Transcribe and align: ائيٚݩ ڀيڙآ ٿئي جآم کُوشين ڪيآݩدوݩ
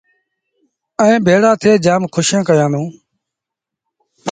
ائيٚݩ 1.01 1.23
ڀيڙآ 1.25 1.51
ٿئي 1.61 1.73
جآم 1.85 2.01
کُوشين 2.13 2.41
ڪيآݩدوݩ 2.47 2.89